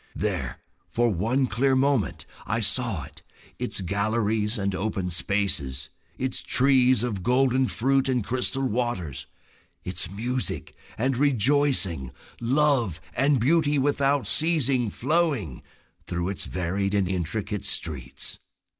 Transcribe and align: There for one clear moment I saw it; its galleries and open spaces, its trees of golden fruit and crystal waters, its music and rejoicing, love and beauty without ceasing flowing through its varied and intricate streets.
There 0.15 0.57
for 0.89 1.11
one 1.11 1.45
clear 1.45 1.75
moment 1.75 2.25
I 2.47 2.59
saw 2.59 3.03
it; 3.03 3.21
its 3.59 3.81
galleries 3.81 4.57
and 4.57 4.73
open 4.73 5.11
spaces, 5.11 5.91
its 6.17 6.41
trees 6.41 7.03
of 7.03 7.21
golden 7.21 7.67
fruit 7.67 8.09
and 8.09 8.23
crystal 8.23 8.63
waters, 8.67 9.27
its 9.83 10.09
music 10.09 10.73
and 10.97 11.15
rejoicing, 11.15 12.09
love 12.39 12.99
and 13.15 13.39
beauty 13.39 13.77
without 13.77 14.25
ceasing 14.25 14.89
flowing 14.89 15.61
through 16.07 16.29
its 16.29 16.45
varied 16.45 16.95
and 16.95 17.07
intricate 17.07 17.63
streets. 17.63 18.39